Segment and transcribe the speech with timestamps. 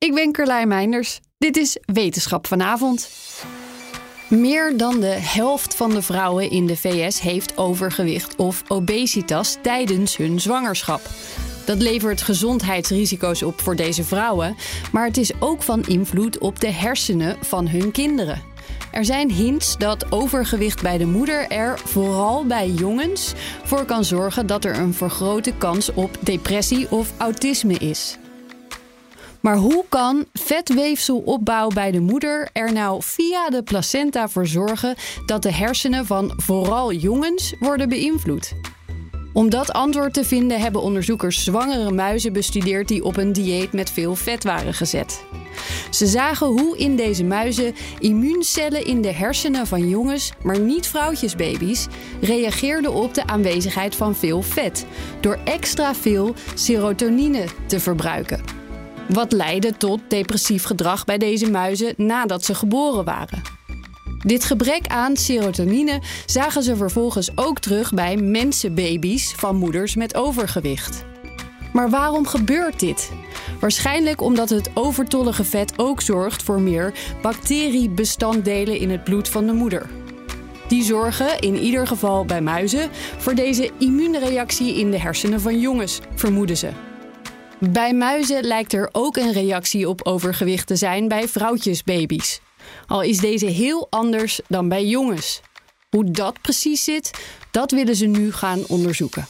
[0.00, 1.20] Ik ben Carlijn Meinders.
[1.38, 3.10] Dit is Wetenschap vanavond.
[4.28, 10.16] Meer dan de helft van de vrouwen in de VS heeft overgewicht of obesitas tijdens
[10.16, 11.00] hun zwangerschap.
[11.64, 14.56] Dat levert gezondheidsrisico's op voor deze vrouwen,
[14.92, 18.42] maar het is ook van invloed op de hersenen van hun kinderen.
[18.92, 23.32] Er zijn hints dat overgewicht bij de moeder er, vooral bij jongens,
[23.64, 28.18] voor kan zorgen dat er een vergrote kans op depressie of autisme is.
[29.40, 34.94] Maar hoe kan vetweefselopbouw bij de moeder er nou via de placenta voor zorgen
[35.26, 38.52] dat de hersenen van vooral jongens worden beïnvloed?
[39.32, 43.90] Om dat antwoord te vinden hebben onderzoekers zwangere muizen bestudeerd die op een dieet met
[43.90, 45.24] veel vet waren gezet.
[45.90, 51.86] Ze zagen hoe in deze muizen immuuncellen in de hersenen van jongens, maar niet vrouwtjesbaby's,
[52.20, 54.86] reageerden op de aanwezigheid van veel vet
[55.20, 58.59] door extra veel serotonine te verbruiken.
[59.12, 63.42] Wat leidde tot depressief gedrag bij deze muizen nadat ze geboren waren.
[64.18, 71.04] Dit gebrek aan serotonine zagen ze vervolgens ook terug bij mensenbaby's van moeders met overgewicht.
[71.72, 73.10] Maar waarom gebeurt dit?
[73.60, 79.52] Waarschijnlijk omdat het overtollige vet ook zorgt voor meer bacteriebestanddelen in het bloed van de
[79.52, 79.86] moeder.
[80.68, 86.00] Die zorgen, in ieder geval bij muizen, voor deze immuunreactie in de hersenen van jongens,
[86.14, 86.89] vermoeden ze.
[87.60, 92.40] Bij muizen lijkt er ook een reactie op overgewicht te zijn bij vrouwtjesbaby's.
[92.86, 95.40] Al is deze heel anders dan bij jongens.
[95.90, 97.10] Hoe dat precies zit,
[97.50, 99.26] dat willen ze nu gaan onderzoeken.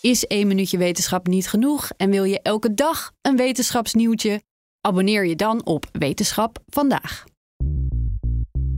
[0.00, 4.42] Is één minuutje wetenschap niet genoeg en wil je elke dag een wetenschapsnieuwtje?
[4.80, 7.24] Abonneer je dan op Wetenschap vandaag.